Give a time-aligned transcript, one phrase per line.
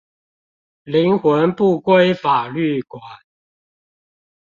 [0.85, 3.03] 靈魂不歸法律管